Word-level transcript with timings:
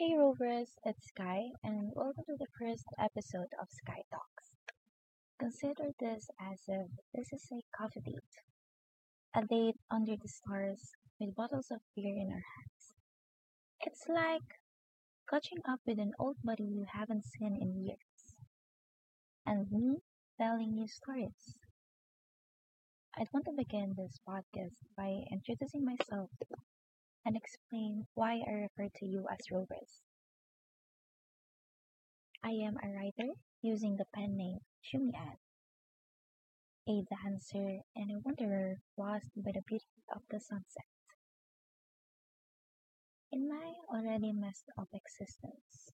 Hey 0.00 0.16
Rovers, 0.16 0.70
it's 0.86 1.08
Sky, 1.08 1.50
and 1.62 1.92
welcome 1.94 2.24
to 2.24 2.36
the 2.38 2.46
first 2.58 2.86
episode 2.98 3.52
of 3.60 3.68
Sky 3.68 4.00
Talks. 4.10 4.56
Consider 5.38 5.90
this 6.00 6.30
as 6.40 6.58
if 6.68 6.86
this 7.12 7.30
is 7.34 7.46
a 7.52 7.60
coffee 7.76 8.00
date, 8.00 8.40
a 9.36 9.44
date 9.44 9.76
under 9.90 10.16
the 10.16 10.26
stars 10.26 10.92
with 11.18 11.34
bottles 11.34 11.66
of 11.70 11.80
beer 11.94 12.16
in 12.16 12.30
our 12.32 12.44
hands. 12.56 12.94
It's 13.82 14.08
like 14.08 14.56
catching 15.28 15.58
up 15.68 15.80
with 15.86 15.98
an 15.98 16.12
old 16.18 16.36
buddy 16.42 16.64
you 16.64 16.86
haven't 16.90 17.26
seen 17.26 17.58
in 17.60 17.84
years, 17.84 18.36
and 19.44 19.70
me 19.70 19.98
telling 20.40 20.78
you 20.78 20.88
stories. 20.88 21.58
I'd 23.18 23.28
want 23.34 23.44
to 23.44 23.52
begin 23.54 23.92
this 23.98 24.18
podcast 24.26 24.80
by 24.96 25.24
introducing 25.30 25.84
myself 25.84 26.30
and 27.24 27.36
explain 27.36 28.06
why 28.14 28.40
I 28.46 28.52
refer 28.52 28.88
to 28.96 29.06
you 29.06 29.26
as 29.30 29.50
Rovers. 29.50 30.02
I 32.42 32.50
am 32.50 32.76
a 32.82 32.88
writer 32.88 33.32
using 33.60 33.96
the 33.96 34.06
pen 34.14 34.36
name 34.36 34.60
Shumi 34.82 35.12
Ann, 35.14 35.36
a 36.88 37.04
dancer 37.10 37.80
and 37.94 38.10
a 38.10 38.18
wanderer 38.24 38.76
lost 38.96 39.28
by 39.36 39.52
the 39.52 39.62
beauty 39.66 39.84
of 40.14 40.22
the 40.30 40.40
sunset. 40.40 40.88
In 43.30 43.48
my 43.48 43.74
already 43.94 44.32
messed 44.32 44.70
up 44.78 44.88
existence, 44.94 45.92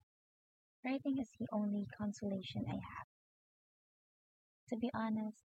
writing 0.84 1.18
is 1.18 1.30
the 1.38 1.46
only 1.52 1.86
consolation 1.96 2.64
I 2.68 2.74
have. 2.74 3.08
To 4.70 4.76
be 4.76 4.90
honest, 4.92 5.44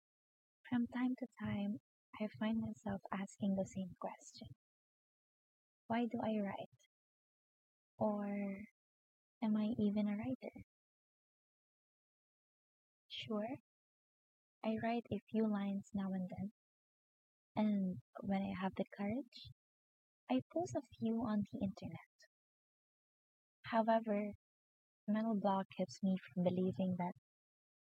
from 0.69 0.87
time 0.87 1.15
to 1.19 1.27
time, 1.43 1.79
I 2.21 2.27
find 2.39 2.61
myself 2.61 3.01
asking 3.11 3.55
the 3.55 3.67
same 3.67 3.89
question 3.99 4.47
Why 5.87 6.05
do 6.05 6.19
I 6.23 6.39
write? 6.39 6.69
Or 7.97 8.25
am 9.43 9.57
I 9.57 9.73
even 9.79 10.07
a 10.07 10.17
writer? 10.17 10.63
Sure, 13.09 13.47
I 14.63 14.77
write 14.83 15.05
a 15.11 15.21
few 15.31 15.47
lines 15.47 15.89
now 15.93 16.11
and 16.13 16.29
then, 16.29 16.51
and 17.55 18.01
when 18.21 18.41
I 18.41 18.53
have 18.61 18.73
the 18.75 18.85
courage, 18.97 19.51
I 20.29 20.41
post 20.53 20.75
a 20.75 20.81
few 20.99 21.23
on 21.25 21.45
the 21.51 21.59
internet. 21.59 21.99
However, 23.63 24.31
mental 25.07 25.35
block 25.35 25.67
keeps 25.75 26.01
me 26.03 26.17
from 26.17 26.43
believing 26.43 26.95
that 26.99 27.15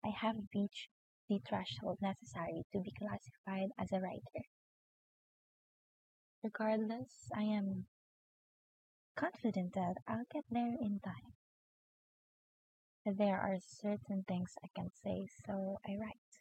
I 0.05 0.11
have 0.11 0.37
reached 0.55 0.91
the 1.29 1.41
threshold 1.49 1.99
necessary 2.03 2.65
to 2.73 2.81
be 2.81 2.93
classified 2.99 3.71
as 3.79 3.93
a 3.93 4.01
writer. 4.01 4.45
Regardless, 6.43 7.29
I 7.37 7.43
am 7.43 7.87
confident 9.15 9.75
that 9.75 9.97
I'll 10.09 10.25
get 10.33 10.45
there 10.51 10.75
in 10.81 10.99
time. 11.05 11.35
There 13.05 13.37
are 13.37 13.59
certain 13.61 14.25
things 14.27 14.55
I 14.65 14.69
can 14.75 14.91
say, 15.03 15.27
so 15.47 15.79
I 15.87 15.97
write. 16.01 16.33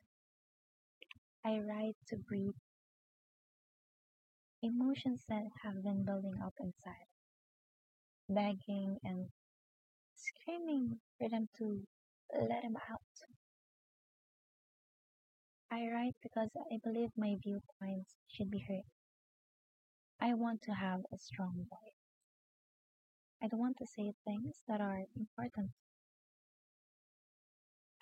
I 1.46 1.60
write 1.60 1.98
to 2.08 2.16
breathe 2.16 2.56
emotions 4.62 5.24
that 5.28 5.44
have 5.64 5.84
been 5.84 6.06
building 6.06 6.36
up 6.46 6.54
inside, 6.60 7.10
begging 8.30 8.98
and 9.04 9.28
screaming 10.16 11.00
for 11.18 11.30
them 11.30 11.50
to 11.58 11.82
let 12.34 12.62
them 12.62 12.76
out. 12.90 13.02
I 15.72 15.88
write 15.92 16.16
because 16.24 16.50
I 16.72 16.78
believe 16.84 17.10
my 17.18 17.36
viewpoints 17.44 18.16
should 18.30 18.50
be 18.50 18.60
heard. 18.60 18.99
I 20.22 20.34
want 20.34 20.62
to 20.64 20.72
have 20.72 21.02
a 21.14 21.18
strong 21.18 21.66
voice. 21.70 22.00
I 23.42 23.48
don't 23.48 23.60
want 23.60 23.78
to 23.78 23.86
say 23.86 24.12
things 24.26 24.62
that 24.68 24.82
are 24.82 25.06
important. 25.16 25.72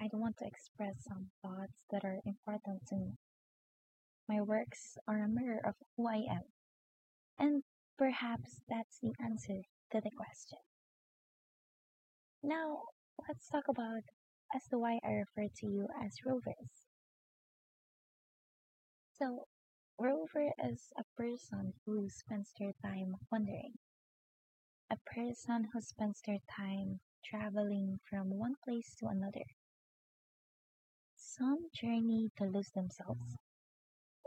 I 0.01 0.07
don't 0.07 0.21
want 0.21 0.37
to 0.37 0.47
express 0.47 0.95
some 1.07 1.29
thoughts 1.43 1.85
that 1.91 2.03
are 2.03 2.19
important 2.25 2.81
to 2.87 2.95
me. 2.95 3.13
My 4.27 4.41
works 4.41 4.97
are 5.07 5.23
a 5.23 5.29
mirror 5.29 5.61
of 5.63 5.75
who 5.95 6.07
I 6.07 6.23
am, 6.29 6.41
and 7.37 7.63
perhaps 7.97 8.61
that's 8.67 8.97
the 9.01 9.13
answer 9.23 9.61
to 9.91 10.01
the 10.01 10.11
question. 10.11 10.59
Now, 12.43 12.81
let's 13.27 13.47
talk 13.47 13.65
about 13.69 14.03
as 14.55 14.63
to 14.69 14.79
why 14.79 14.99
I 15.03 15.11
refer 15.11 15.49
to 15.59 15.67
you 15.67 15.87
as 16.03 16.13
rovers. 16.25 16.87
So, 19.19 19.45
rover 19.99 20.51
is 20.63 20.93
a 20.97 21.03
person 21.15 21.73
who 21.85 22.09
spends 22.09 22.53
their 22.59 22.73
time 22.81 23.15
wandering, 23.31 23.73
a 24.91 24.97
person 25.15 25.69
who 25.71 25.79
spends 25.79 26.21
their 26.25 26.39
time 26.57 26.99
traveling 27.23 27.97
from 28.09 28.29
one 28.29 28.55
place 28.65 28.93
to 28.99 29.07
another. 29.07 29.45
Some 31.17 31.69
journey 31.73 32.31
to 32.37 32.45
lose 32.45 32.69
themselves, 32.71 33.35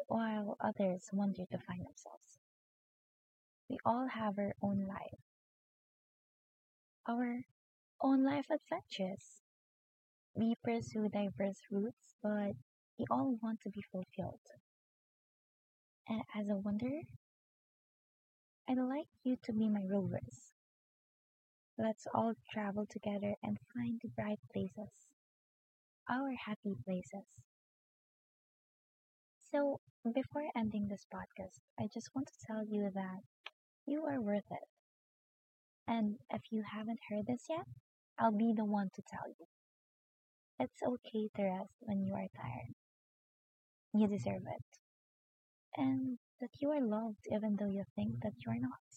while 0.08 0.56
others 0.60 1.08
wander 1.12 1.46
to 1.46 1.58
find 1.58 1.86
themselves. 1.86 2.38
We 3.70 3.78
all 3.86 4.06
have 4.08 4.38
our 4.38 4.52
own 4.60 4.84
life, 4.86 5.20
our 7.06 7.42
own 8.00 8.24
life 8.24 8.46
adventures. 8.50 9.42
We 10.34 10.56
pursue 10.64 11.08
diverse 11.08 11.60
routes, 11.70 12.16
but 12.22 12.54
we 12.98 13.06
all 13.10 13.38
want 13.42 13.60
to 13.62 13.70
be 13.70 13.82
fulfilled. 13.92 14.40
And 16.10 16.22
as 16.34 16.48
a 16.48 16.56
wanderer, 16.56 17.02
I'd 18.68 18.78
like 18.78 19.06
you 19.22 19.36
to 19.44 19.52
be 19.52 19.68
my 19.68 19.84
rovers. 19.88 20.52
Let's 21.78 22.04
all 22.12 22.34
travel 22.52 22.84
together 22.90 23.36
and 23.44 23.56
find 23.72 24.00
the 24.02 24.08
bright 24.08 24.40
places, 24.52 24.90
our 26.10 26.32
happy 26.34 26.74
places. 26.84 27.26
So, 29.52 29.78
before 30.04 30.50
ending 30.56 30.88
this 30.88 31.06
podcast, 31.14 31.60
I 31.78 31.86
just 31.94 32.10
want 32.12 32.26
to 32.26 32.46
tell 32.46 32.64
you 32.64 32.90
that 32.92 33.20
you 33.86 34.04
are 34.06 34.20
worth 34.20 34.50
it. 34.50 34.68
And 35.86 36.18
if 36.28 36.42
you 36.50 36.64
haven't 36.74 36.98
heard 37.08 37.26
this 37.28 37.46
yet, 37.48 37.66
I'll 38.18 38.36
be 38.36 38.52
the 38.56 38.64
one 38.64 38.90
to 38.96 39.02
tell 39.02 39.28
you. 39.28 39.46
It's 40.58 40.82
okay 40.82 41.28
to 41.36 41.42
rest 41.44 41.74
when 41.78 42.02
you 42.02 42.14
are 42.14 42.26
tired. 42.34 42.74
You 43.94 44.08
deserve 44.08 44.42
it. 44.42 44.89
And 45.76 46.18
that 46.40 46.50
you 46.60 46.70
are 46.70 46.80
loved 46.82 47.26
even 47.32 47.56
though 47.58 47.68
you 47.70 47.84
think 47.96 48.16
that 48.22 48.32
you 48.38 48.52
are 48.52 48.60
not. 48.60 48.88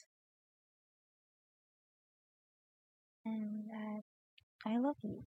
And 3.26 3.66
that 3.70 4.02
I 4.66 4.78
love 4.78 4.98
you. 5.04 5.26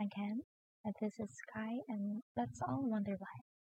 Again, 0.00 0.42
this 1.00 1.14
is 1.18 1.30
Sky 1.48 1.78
and 1.88 2.22
let's 2.36 2.60
all 2.62 2.82
Wander 2.82 3.12
Wide. 3.12 3.53